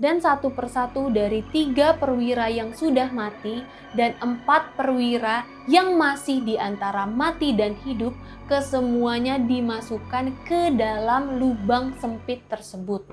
[0.00, 3.60] dan satu persatu dari tiga perwira yang sudah mati
[3.92, 8.16] dan empat perwira yang masih di antara mati dan hidup
[8.48, 13.04] kesemuanya dimasukkan ke dalam lubang sempit tersebut.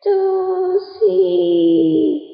[0.00, 1.18] Tusi.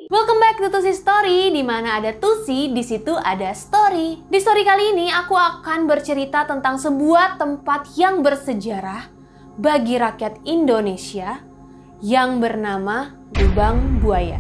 [0.07, 4.23] Welcome back to Tusi Story, di mana ada Tusi, di situ ada story.
[4.29, 9.16] Di story kali ini aku akan bercerita tentang sebuah tempat yang bersejarah
[9.57, 11.41] bagi rakyat Indonesia
[12.05, 14.37] yang bernama Lubang Buaya.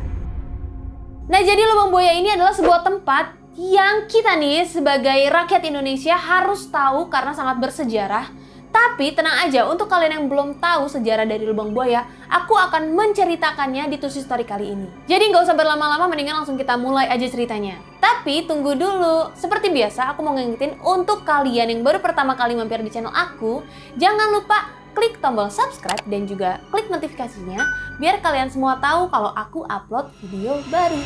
[1.26, 6.68] Nah, jadi Lubang Buaya ini adalah sebuah tempat yang kita nih sebagai rakyat Indonesia harus
[6.68, 8.28] tahu karena sangat bersejarah
[8.76, 13.88] tapi tenang aja, untuk kalian yang belum tahu sejarah dari lubang buaya, aku akan menceritakannya
[13.88, 14.84] di Tusi Story kali ini.
[15.08, 17.80] Jadi nggak usah berlama-lama, mendingan langsung kita mulai aja ceritanya.
[18.04, 22.84] Tapi tunggu dulu, seperti biasa aku mau ngingetin untuk kalian yang baru pertama kali mampir
[22.84, 23.64] di channel aku,
[23.96, 27.60] jangan lupa klik tombol subscribe dan juga klik notifikasinya
[28.00, 30.96] biar kalian semua tahu kalau aku upload video baru.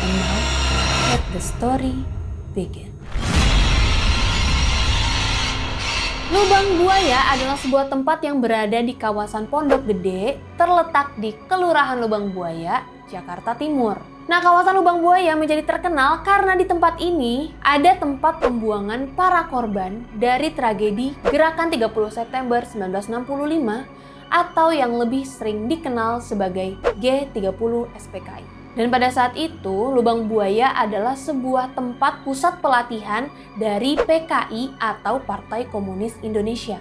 [0.00, 0.38] And now,
[1.12, 2.00] let the story
[2.56, 2.88] begin.
[6.30, 12.30] Lubang Buaya adalah sebuah tempat yang berada di kawasan Pondok Gede, terletak di Kelurahan Lubang
[12.30, 14.09] Buaya, Jakarta Timur.
[14.28, 20.04] Nah, kawasan Lubang Buaya menjadi terkenal karena di tempat ini ada tempat pembuangan para korban
[20.12, 23.30] dari tragedi Gerakan 30 September 1965
[24.30, 28.44] atau yang lebih sering dikenal sebagai G30 SPKI.
[28.78, 33.26] Dan pada saat itu, Lubang Buaya adalah sebuah tempat pusat pelatihan
[33.58, 36.78] dari PKI atau Partai Komunis Indonesia.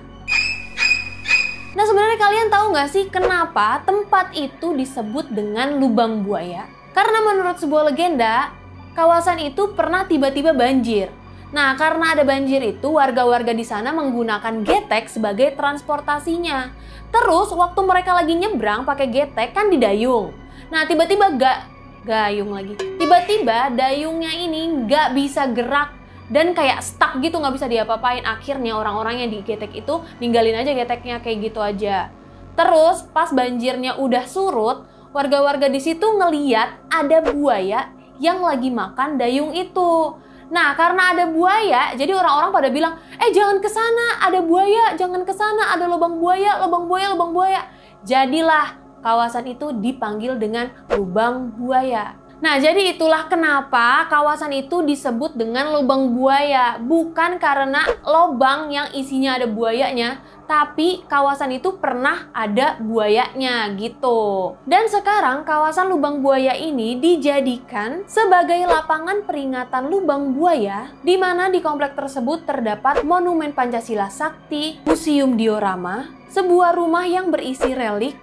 [1.73, 6.78] Nah sebenarnya kalian tahu nggak sih kenapa tempat itu disebut dengan Lubang Buaya?
[6.91, 8.53] Karena menurut sebuah legenda,
[8.97, 11.13] kawasan itu pernah tiba-tiba banjir.
[11.49, 16.73] Nah, karena ada banjir itu, warga-warga di sana menggunakan getek sebagai transportasinya.
[17.09, 20.29] Terus, waktu mereka lagi nyebrang pakai getek kan didayung.
[20.69, 22.73] Nah, tiba-tiba gak gayung lagi.
[22.77, 25.95] Tiba-tiba dayungnya ini nggak bisa gerak
[26.29, 28.23] dan kayak stuck gitu nggak bisa diapa-apain.
[28.23, 32.13] Akhirnya orang-orang yang digetek itu ninggalin aja geteknya kayak gitu aja.
[32.55, 37.89] Terus pas banjirnya udah surut, warga-warga di situ ngeliat ada buaya
[38.19, 40.15] yang lagi makan dayung itu.
[40.49, 45.21] Nah, karena ada buaya, jadi orang-orang pada bilang, "Eh, jangan ke sana, ada buaya, jangan
[45.21, 47.61] ke sana, ada lubang buaya, lubang buaya, lubang buaya."
[48.01, 48.73] Jadilah
[49.05, 52.17] kawasan itu dipanggil dengan lubang buaya.
[52.39, 56.79] Nah, jadi itulah kenapa kawasan itu disebut dengan lubang buaya.
[56.79, 64.57] Bukan karena lubang yang isinya ada buayanya, tapi kawasan itu pernah ada buayanya gitu.
[64.65, 71.61] Dan sekarang kawasan lubang buaya ini dijadikan sebagai lapangan peringatan lubang buaya, di mana di
[71.61, 78.17] komplek tersebut terdapat Monumen Pancasila Sakti, Museum Diorama, sebuah rumah yang berisi relik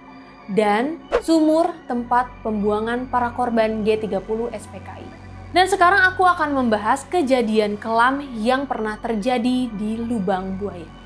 [0.51, 5.07] dan sumur tempat pembuangan para korban G30 SPKI.
[5.55, 10.96] Dan sekarang aku akan membahas kejadian kelam yang pernah terjadi di Lubang Buaya.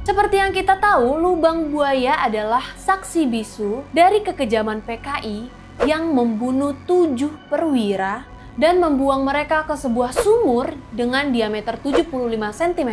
[0.00, 5.52] Seperti yang kita tahu, Lubang Buaya adalah saksi bisu dari kekejaman PKI
[5.84, 8.24] yang membunuh tujuh perwira
[8.56, 12.92] dan membuang mereka ke sebuah sumur dengan diameter 75 cm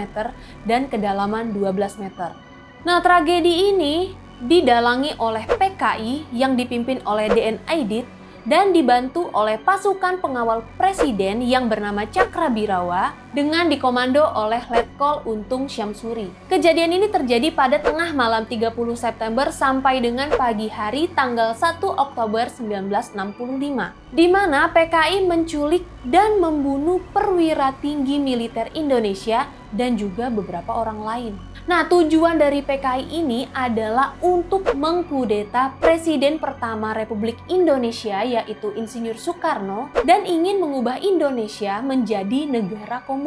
[0.68, 2.36] dan kedalaman 12 meter.
[2.84, 4.12] Nah, tragedi ini
[4.44, 8.04] didalangi oleh PKI yang dipimpin oleh DN Aidit
[8.48, 15.70] dan dibantu oleh pasukan pengawal presiden yang bernama Cakra Birawa dengan dikomando oleh Letkol Untung
[15.70, 16.34] Syamsuri.
[16.50, 22.50] Kejadian ini terjadi pada tengah malam 30 September sampai dengan pagi hari tanggal 1 Oktober
[22.50, 31.00] 1965, di mana PKI menculik dan membunuh perwira tinggi militer Indonesia dan juga beberapa orang
[31.06, 31.34] lain.
[31.68, 39.92] Nah, tujuan dari PKI ini adalah untuk mengkudeta Presiden pertama Republik Indonesia yaitu Insinyur Soekarno
[40.08, 43.27] dan ingin mengubah Indonesia menjadi negara komunis.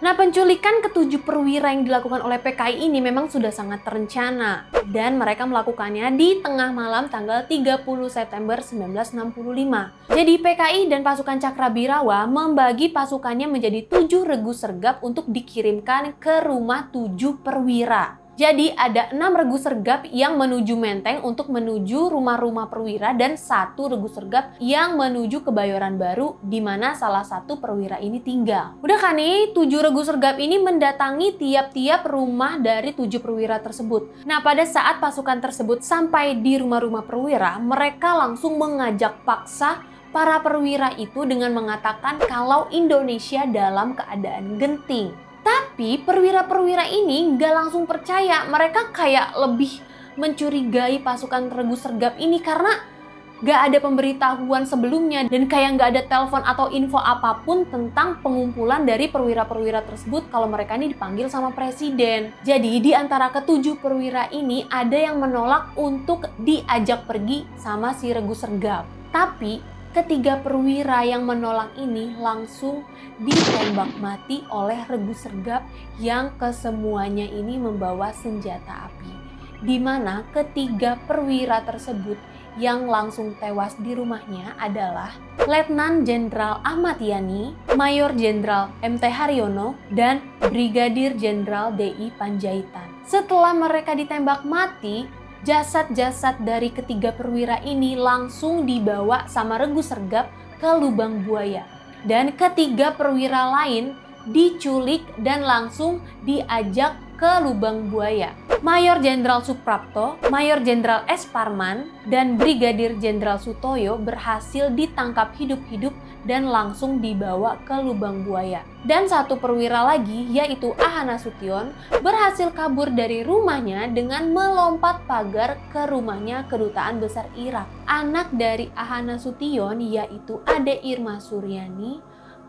[0.00, 5.44] Nah, penculikan ketujuh perwira yang dilakukan oleh PKI ini memang sudah sangat terencana dan mereka
[5.44, 10.08] melakukannya di tengah malam tanggal 30 September 1965.
[10.08, 16.88] Jadi PKI dan pasukan Cakrabirawa membagi pasukannya menjadi tujuh regu sergap untuk dikirimkan ke rumah
[16.88, 18.19] tujuh perwira.
[18.40, 24.08] Jadi ada enam regu sergap yang menuju Menteng untuk menuju rumah-rumah perwira dan satu regu
[24.08, 28.80] sergap yang menuju Kebayoran Baru di mana salah satu perwira ini tinggal.
[28.80, 34.24] Udah kan nih, tujuh regu sergap ini mendatangi tiap-tiap rumah dari tujuh perwira tersebut.
[34.24, 39.84] Nah pada saat pasukan tersebut sampai di rumah-rumah perwira, mereka langsung mengajak paksa
[40.16, 45.29] para perwira itu dengan mengatakan kalau Indonesia dalam keadaan genting.
[45.40, 48.44] Tapi perwira-perwira ini nggak langsung percaya.
[48.48, 49.80] Mereka kayak lebih
[50.18, 53.00] mencurigai pasukan Regu Sergap ini karena
[53.40, 58.84] gak ada pemberitahuan sebelumnya dan kayak gak ada telepon atau info apa pun tentang pengumpulan
[58.84, 62.36] dari perwira-perwira tersebut kalau mereka ini dipanggil sama presiden.
[62.44, 68.36] Jadi di antara ketujuh perwira ini ada yang menolak untuk diajak pergi sama si Regu
[68.36, 68.84] Sergap.
[69.08, 72.86] Tapi ketiga perwira yang menolak ini langsung
[73.18, 75.66] ditembak mati oleh Regu Sergap
[75.98, 79.12] yang kesemuanya ini membawa senjata api.
[79.60, 82.16] Di mana ketiga perwira tersebut
[82.58, 85.14] yang langsung tewas di rumahnya adalah
[85.46, 92.90] Letnan Jenderal Ahmad Yani, Mayor Jenderal MT Haryono, dan Brigadir Jenderal DI Panjaitan.
[93.06, 95.06] Setelah mereka ditembak mati,
[95.44, 100.28] jasad-jasad dari ketiga perwira ini langsung dibawa sama Regu Sergap
[100.60, 101.64] ke lubang buaya.
[102.04, 103.96] Dan ketiga perwira lain
[104.28, 108.32] diculik dan langsung diajak ke lubang buaya.
[108.60, 111.24] Mayor Jenderal Suprapto, Mayor Jenderal S.
[111.28, 115.92] Parman, dan Brigadir Jenderal Sutoyo berhasil ditangkap hidup-hidup
[116.24, 118.64] dan langsung dibawa ke lubang buaya.
[118.84, 125.84] Dan satu perwira lagi, yaitu Ahana Sution, berhasil kabur dari rumahnya dengan melompat pagar ke
[125.88, 127.68] rumahnya kedutaan besar Irak.
[127.84, 132.00] Anak dari Ahana Sution, yaitu Ade Irma Suryani,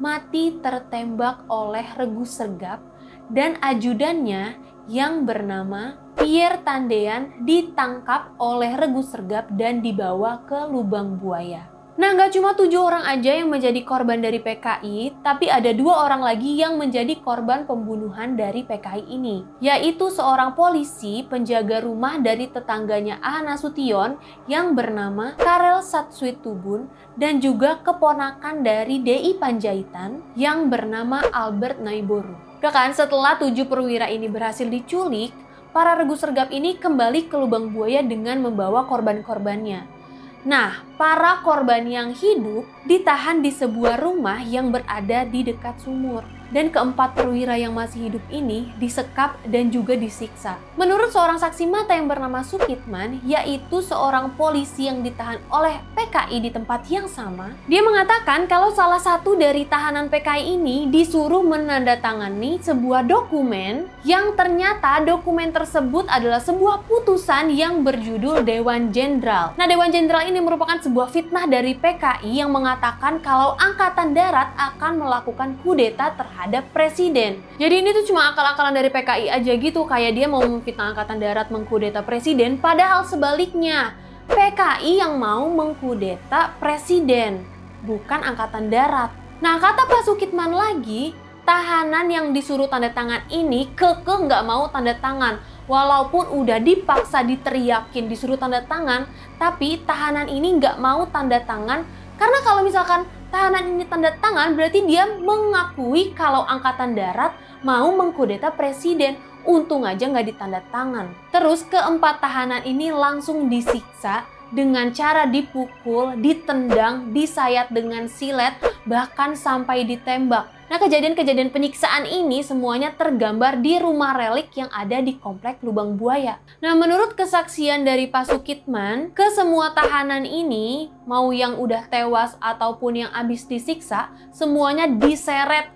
[0.01, 2.81] mati tertembak oleh Regu Sergap
[3.29, 4.57] dan ajudannya
[4.89, 11.69] yang bernama Pierre Tandean ditangkap oleh Regu Sergap dan dibawa ke lubang buaya.
[12.01, 16.25] Nah, nggak cuma tujuh orang aja yang menjadi korban dari PKI, tapi ada dua orang
[16.25, 23.21] lagi yang menjadi korban pembunuhan dari PKI ini, yaitu seorang polisi penjaga rumah dari tetangganya
[23.21, 24.17] Ahana Sution
[24.49, 26.89] yang bernama Karel Satswitubun
[27.21, 32.33] dan juga keponakan dari DI Panjaitan yang bernama Albert Naiboro.
[32.65, 35.37] Udah kan, setelah tujuh perwira ini berhasil diculik,
[35.69, 40.00] para regu sergap ini kembali ke lubang buaya dengan membawa korban-korbannya.
[40.41, 46.69] Nah, para korban yang hidup ditahan di sebuah rumah yang berada di dekat sumur dan
[46.69, 50.59] keempat perwira yang masih hidup ini disekap dan juga disiksa.
[50.75, 56.49] Menurut seorang saksi mata yang bernama Sukitman, yaitu seorang polisi yang ditahan oleh PKI di
[56.51, 63.07] tempat yang sama, dia mengatakan kalau salah satu dari tahanan PKI ini disuruh menandatangani sebuah
[63.07, 69.55] dokumen yang ternyata dokumen tersebut adalah sebuah putusan yang berjudul Dewan Jenderal.
[69.55, 74.99] Nah, Dewan Jenderal ini merupakan sebuah fitnah dari PKI yang mengatakan kalau Angkatan Darat akan
[74.99, 77.37] melakukan kudeta terhadap terhadap presiden.
[77.61, 81.53] Jadi ini tuh cuma akal-akalan dari PKI aja gitu, kayak dia mau memfitnah angkatan darat
[81.53, 83.93] mengkudeta presiden, padahal sebaliknya.
[84.25, 87.45] PKI yang mau mengkudeta presiden,
[87.85, 89.13] bukan angkatan darat.
[89.37, 91.13] Nah, kata Pak Sukitman lagi,
[91.45, 95.37] tahanan yang disuruh tanda tangan ini kekeh nggak mau tanda tangan.
[95.69, 99.05] Walaupun udah dipaksa diteriakin disuruh tanda tangan,
[99.37, 101.85] tapi tahanan ini nggak mau tanda tangan
[102.21, 107.33] karena kalau misalkan tahanan ini tanda tangan berarti dia mengakui kalau angkatan darat
[107.63, 109.17] mau mengkudeta presiden.
[109.41, 111.09] Untung aja nggak ditanda tangan.
[111.33, 118.53] Terus keempat tahanan ini langsung disiksa dengan cara dipukul, ditendang, disayat dengan silet,
[118.83, 120.51] bahkan sampai ditembak.
[120.71, 126.39] Nah, kejadian-kejadian penyiksaan ini semuanya tergambar di rumah relik yang ada di komplek Lubang Buaya.
[126.63, 133.03] Nah, menurut kesaksian dari Pak Sukitman, ke semua tahanan ini, mau yang udah tewas ataupun
[133.03, 135.75] yang habis disiksa, semuanya diseret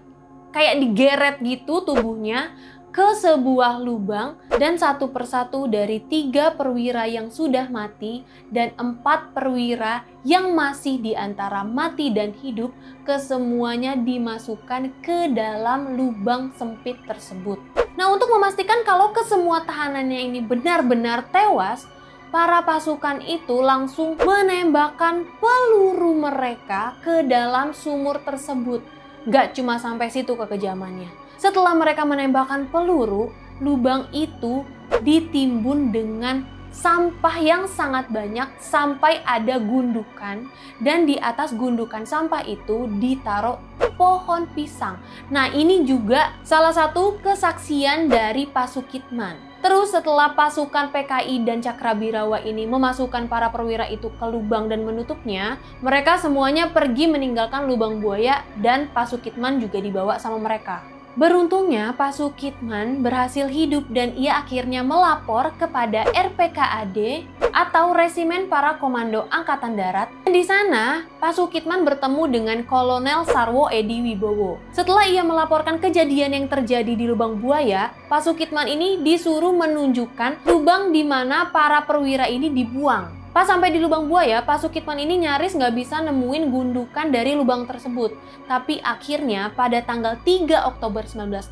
[0.55, 2.55] kayak digeret gitu tubuhnya
[2.95, 10.07] ke sebuah lubang dan satu persatu dari tiga perwira yang sudah mati dan empat perwira
[10.23, 12.71] yang masih di antara mati dan hidup
[13.03, 17.59] kesemuanya dimasukkan ke dalam lubang sempit tersebut.
[17.99, 21.83] Nah untuk memastikan kalau kesemua tahanannya ini benar-benar tewas,
[22.31, 28.79] para pasukan itu langsung menembakkan peluru mereka ke dalam sumur tersebut.
[29.27, 33.29] Gak cuma sampai situ kekejamannya setelah mereka menembakkan peluru,
[33.61, 34.65] lubang itu
[35.05, 36.41] ditimbun dengan
[36.73, 40.49] sampah yang sangat banyak sampai ada gundukan
[40.81, 43.61] dan di atas gundukan sampah itu ditaruh
[43.93, 44.97] pohon pisang.
[45.29, 49.37] Nah, ini juga salah satu kesaksian dari Pasukitman.
[49.61, 55.61] Terus setelah pasukan PKI dan Cakrabirawa ini memasukkan para perwira itu ke lubang dan menutupnya,
[55.81, 60.94] mereka semuanya pergi meninggalkan lubang buaya dan Pasukitman juga dibawa sama mereka.
[61.15, 67.23] Beruntungnya Pak Sukitman berhasil hidup dan ia akhirnya melapor kepada RPKAD
[67.55, 70.11] atau Resimen Para Komando Angkatan Darat.
[70.27, 74.59] Di sana, Pak Sukitman bertemu dengan Kolonel Sarwo Edi Wibowo.
[74.75, 80.91] Setelah ia melaporkan kejadian yang terjadi di lubang buaya, Pak Sukitman ini disuruh menunjukkan lubang
[80.91, 83.24] di mana para perwira ini dibuang.
[83.35, 87.67] Pas sampai di lubang buaya, Pak Sukitman ini nyaris nggak bisa nemuin gundukan dari lubang
[87.67, 88.15] tersebut.
[88.47, 91.51] Tapi akhirnya pada tanggal 3 Oktober 1965,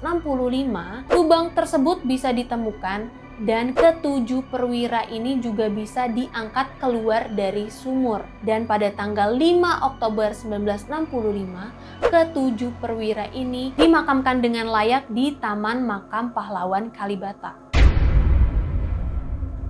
[1.12, 3.12] lubang tersebut bisa ditemukan
[3.44, 8.24] dan ketujuh perwira ini juga bisa diangkat keluar dari sumur.
[8.40, 16.32] Dan pada tanggal 5 Oktober 1965, ketujuh perwira ini dimakamkan dengan layak di Taman Makam
[16.32, 17.63] Pahlawan Kalibata.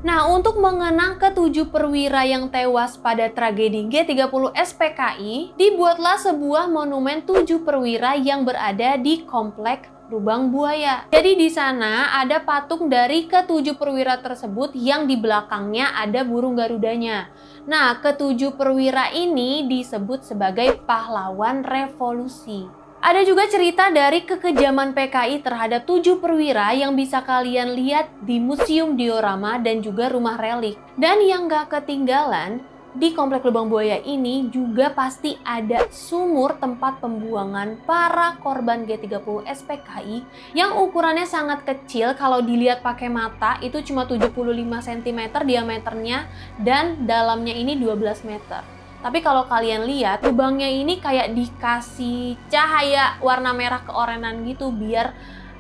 [0.03, 7.63] Nah, untuk mengenang ketujuh perwira yang tewas pada tragedi G30 SPKI, dibuatlah sebuah monumen tujuh
[7.63, 11.07] perwira yang berada di komplek Lubang Buaya.
[11.07, 17.31] Jadi di sana ada patung dari ketujuh perwira tersebut yang di belakangnya ada burung garudanya.
[17.63, 22.83] Nah, ketujuh perwira ini disebut sebagai pahlawan revolusi.
[23.03, 28.95] Ada juga cerita dari kekejaman PKI terhadap tujuh perwira yang bisa kalian lihat di Museum
[28.95, 30.79] Diorama dan juga Rumah Relik.
[30.95, 32.63] Dan yang gak ketinggalan,
[32.95, 40.24] di Komplek Lubang Buaya ini juga pasti ada sumur tempat pembuangan para korban G30 SPKI
[40.55, 44.31] yang ukurannya sangat kecil kalau dilihat pakai mata itu cuma 75
[44.63, 46.24] cm diameternya
[46.63, 48.83] dan dalamnya ini 12 meter.
[49.03, 55.12] Tapi kalau kalian lihat, lubangnya ini kayak dikasih cahaya warna merah keorenan gitu biar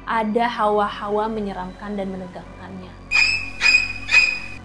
[0.07, 2.91] ada hawa-hawa menyeramkan dan menegangkannya.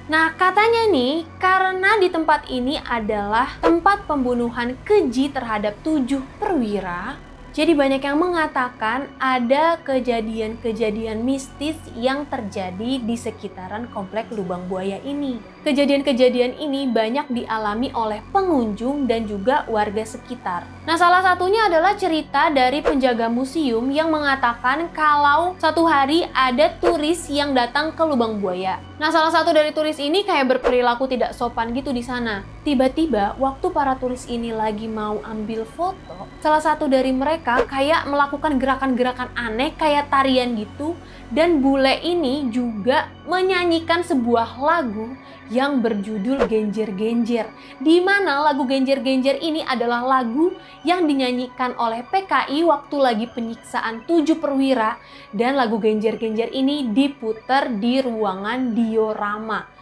[0.06, 7.18] Nah, katanya nih, karena di tempat ini adalah tempat pembunuhan keji terhadap tujuh perwira,
[7.58, 15.42] jadi banyak yang mengatakan ada kejadian-kejadian mistis yang terjadi di sekitaran komplek lubang buaya ini.
[15.66, 20.62] Kejadian-kejadian ini banyak dialami oleh pengunjung dan juga warga sekitar.
[20.86, 27.26] Nah, salah satunya adalah cerita dari penjaga museum yang mengatakan kalau satu hari ada turis
[27.26, 28.78] yang datang ke lubang buaya.
[29.02, 32.46] Nah, salah satu dari turis ini kayak berperilaku tidak sopan gitu di sana.
[32.62, 38.58] Tiba-tiba, waktu para turis ini lagi mau ambil foto, salah satu dari mereka kayak melakukan
[38.62, 40.94] gerakan-gerakan aneh kayak tarian gitu
[41.28, 45.12] dan bule ini juga menyanyikan sebuah lagu
[45.52, 47.52] yang berjudul Genjer-Genjer.
[47.76, 54.40] Di mana lagu Genjer-Genjer ini adalah lagu yang dinyanyikan oleh PKI waktu lagi penyiksaan tujuh
[54.40, 54.96] perwira
[55.36, 59.77] dan lagu Genjer-Genjer ini diputar di ruangan diorama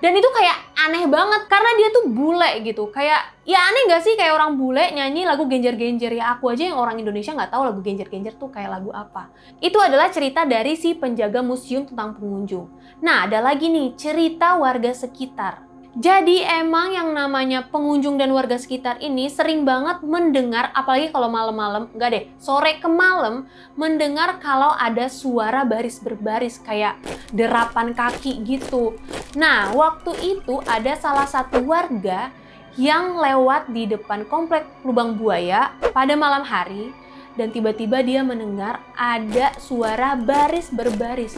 [0.00, 2.88] dan itu kayak aneh banget karena dia tuh bule gitu.
[2.88, 6.16] Kayak ya aneh gak sih kayak orang bule nyanyi lagu genjer-genjer?
[6.16, 9.28] Ya aku aja yang orang Indonesia nggak tahu lagu genjer-genjer tuh kayak lagu apa.
[9.60, 12.66] Itu adalah cerita dari si penjaga museum tentang pengunjung.
[13.04, 19.02] Nah ada lagi nih cerita warga sekitar jadi emang yang namanya pengunjung dan warga sekitar
[19.02, 25.10] ini sering banget mendengar, apalagi kalau malam-malam, enggak deh, sore ke malam, mendengar kalau ada
[25.10, 26.94] suara baris berbaris kayak
[27.34, 28.94] derapan kaki gitu.
[29.34, 32.30] Nah, waktu itu ada salah satu warga
[32.78, 36.94] yang lewat di depan komplek lubang buaya pada malam hari
[37.34, 41.34] dan tiba-tiba dia mendengar ada suara baris berbaris.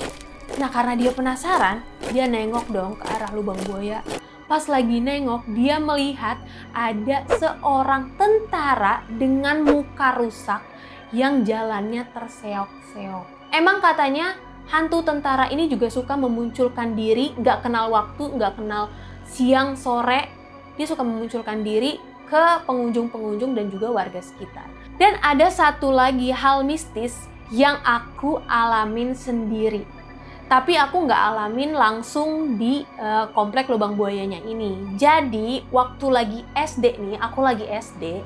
[0.61, 1.80] Nah, karena dia penasaran,
[2.12, 4.04] dia nengok dong ke arah lubang buaya
[4.52, 6.37] Pas lagi nengok, dia melihat
[6.76, 10.61] ada seorang tentara dengan muka rusak
[11.09, 13.49] yang jalannya terseok-seok.
[13.49, 14.37] Emang katanya
[14.68, 18.92] hantu tentara ini juga suka memunculkan diri, nggak kenal waktu, nggak kenal
[19.25, 20.28] siang, sore.
[20.76, 21.97] Dia suka memunculkan diri
[22.28, 24.68] ke pengunjung-pengunjung dan juga warga sekitar.
[25.00, 27.16] Dan ada satu lagi hal mistis
[27.49, 29.88] yang aku alamin sendiri
[30.52, 35.00] tapi aku nggak alamin langsung di uh, komplek lubang buayanya ini.
[35.00, 38.21] Jadi waktu lagi SD nih, aku lagi SD,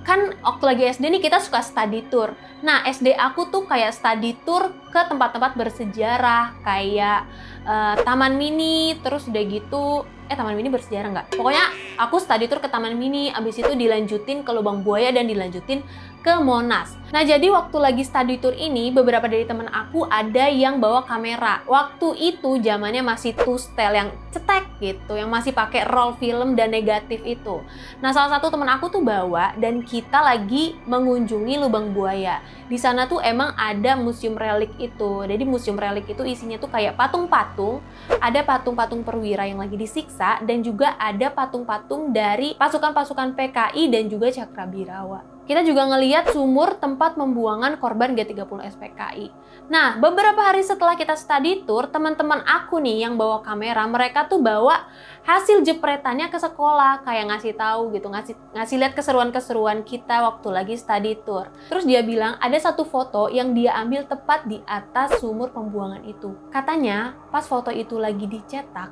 [0.00, 2.32] kan waktu lagi SD nih kita suka study tour.
[2.64, 7.28] Nah SD aku tuh kayak study tour ke tempat-tempat bersejarah kayak
[7.68, 11.26] uh, taman mini, terus udah gitu eh taman mini bersejarah nggak?
[11.38, 11.70] Pokoknya
[12.02, 15.86] aku study tour ke taman mini, abis itu dilanjutin ke lubang buaya dan dilanjutin
[16.26, 16.98] ke Monas.
[17.14, 21.62] Nah jadi waktu lagi study tour ini beberapa dari teman aku ada yang bawa kamera.
[21.70, 26.74] Waktu itu zamannya masih two style yang cetek gitu, yang masih pakai roll film dan
[26.74, 27.62] negatif itu.
[28.02, 32.42] Nah salah satu teman aku tuh bawa dan kita lagi mengunjungi lubang buaya.
[32.66, 35.12] Di sana tuh emang ada museum relik itu.
[35.28, 37.84] Jadi museum relik itu isinya tuh kayak patung-patung,
[38.18, 44.32] ada patung-patung perwira yang lagi disiksa dan juga ada patung-patung dari pasukan-pasukan PKI dan juga
[44.32, 45.35] Cakrabirawa.
[45.46, 49.30] Kita juga ngeliat sumur tempat pembuangan korban G30 SPKI.
[49.70, 54.42] Nah, beberapa hari setelah kita study tour, teman-teman aku nih yang bawa kamera, mereka tuh
[54.42, 54.90] bawa
[55.22, 60.74] hasil jepretannya ke sekolah, kayak ngasih tahu gitu, ngasih ngasih lihat keseruan-keseruan kita waktu lagi
[60.74, 61.46] study tour.
[61.70, 66.34] Terus dia bilang ada satu foto yang dia ambil tepat di atas sumur pembuangan itu.
[66.50, 68.90] Katanya, pas foto itu lagi dicetak,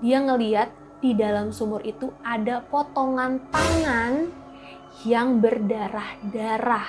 [0.00, 4.39] dia ngeliat di dalam sumur itu ada potongan tangan
[5.04, 6.88] yang berdarah-darah.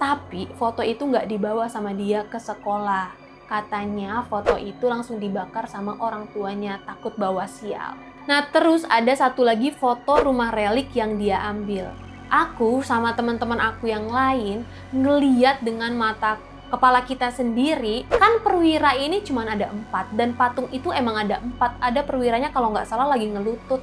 [0.00, 3.12] Tapi foto itu nggak dibawa sama dia ke sekolah.
[3.44, 7.98] Katanya foto itu langsung dibakar sama orang tuanya, takut bawa sial.
[8.24, 11.92] Nah terus ada satu lagi foto rumah relik yang dia ambil.
[12.30, 14.62] Aku sama teman-teman aku yang lain
[14.94, 16.38] ngeliat dengan mata
[16.70, 21.74] kepala kita sendiri, kan perwira ini cuma ada empat dan patung itu emang ada empat.
[21.82, 23.82] Ada perwiranya kalau nggak salah lagi ngelutut.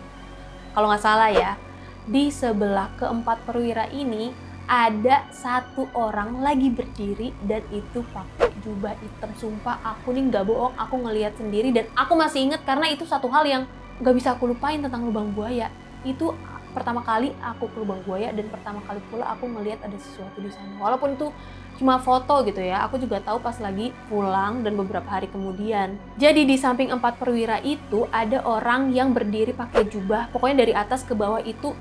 [0.72, 1.60] Kalau nggak salah ya,
[2.08, 4.32] di sebelah keempat perwira ini
[4.68, 9.32] ada satu orang lagi berdiri dan itu pakai jubah hitam.
[9.40, 13.32] Sumpah aku nih nggak bohong aku ngelihat sendiri dan aku masih inget karena itu satu
[13.32, 13.64] hal yang
[14.04, 15.72] nggak bisa aku lupain tentang lubang buaya.
[16.04, 16.36] Itu
[16.76, 20.52] pertama kali aku ke lubang buaya dan pertama kali pula aku ngelihat ada sesuatu di
[20.52, 20.76] sana.
[20.84, 21.32] Walaupun itu
[21.78, 25.96] cuma foto gitu ya aku juga tahu pas lagi pulang dan beberapa hari kemudian.
[26.20, 30.28] Jadi di samping empat perwira itu ada orang yang berdiri pakai jubah.
[30.36, 31.72] Pokoknya dari atas ke bawah itu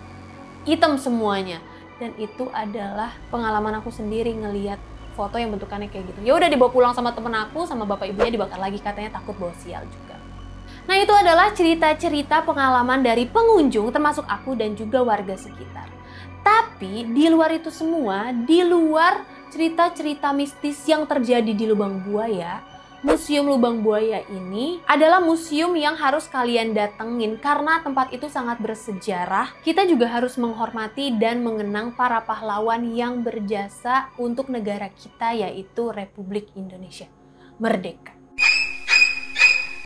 [0.66, 1.62] hitam semuanya.
[1.96, 4.76] Dan itu adalah pengalaman aku sendiri ngeliat
[5.16, 6.20] foto yang bentukannya kayak gitu.
[6.28, 8.76] Ya udah dibawa pulang sama temen aku sama bapak ibunya dibakar lagi.
[8.76, 10.20] Katanya takut bawa sial juga.
[10.86, 15.88] Nah itu adalah cerita-cerita pengalaman dari pengunjung termasuk aku dan juga warga sekitar.
[16.44, 22.62] Tapi di luar itu semua di luar cerita-cerita mistis yang terjadi di lubang buaya
[23.06, 29.54] Museum Lubang Buaya ini adalah museum yang harus kalian datengin karena tempat itu sangat bersejarah.
[29.62, 36.50] Kita juga harus menghormati dan mengenang para pahlawan yang berjasa untuk negara kita yaitu Republik
[36.58, 37.06] Indonesia.
[37.62, 38.18] Merdeka.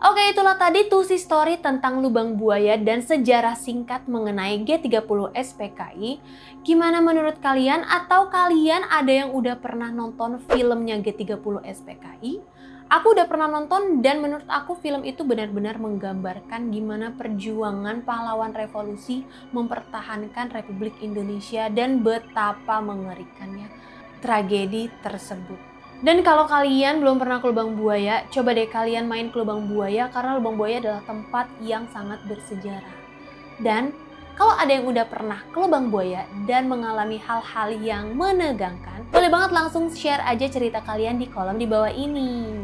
[0.01, 6.17] Oke, itulah tadi tusi story tentang lubang buaya dan sejarah singkat mengenai G30 SPKI.
[6.65, 7.85] Gimana menurut kalian?
[7.85, 11.37] Atau kalian ada yang udah pernah nonton filmnya G30
[11.69, 12.60] SPKI?
[12.91, 19.23] Aku udah pernah nonton dan menurut aku film itu benar-benar menggambarkan gimana perjuangan pahlawan revolusi
[19.55, 23.71] mempertahankan Republik Indonesia dan betapa mengerikannya
[24.19, 25.55] tragedi tersebut.
[26.03, 30.11] Dan kalau kalian belum pernah ke lubang buaya, coba deh kalian main ke lubang buaya
[30.11, 32.97] karena lubang buaya adalah tempat yang sangat bersejarah.
[33.63, 33.95] Dan
[34.41, 39.53] kalau ada yang udah pernah ke lubang buaya dan mengalami hal-hal yang menegangkan, boleh banget
[39.53, 42.57] langsung share aja cerita kalian di kolom di bawah ini.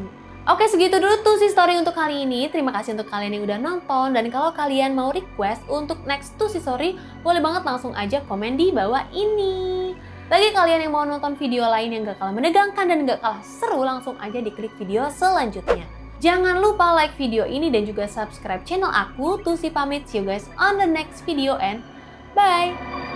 [0.50, 2.50] Oke segitu dulu tuh si story untuk kali ini.
[2.50, 4.10] Terima kasih untuk kalian yang udah nonton.
[4.10, 8.58] Dan kalau kalian mau request untuk next tuh si story, boleh banget langsung aja komen
[8.58, 9.94] di bawah ini.
[10.34, 13.86] Bagi kalian yang mau nonton video lain yang gak kalah menegangkan dan gak kalah seru,
[13.86, 15.86] langsung aja diklik video selanjutnya.
[16.18, 19.38] Jangan lupa like video ini dan juga subscribe channel aku.
[19.46, 21.86] Tuh si pamit, see you guys on the next video and
[22.34, 23.07] bye!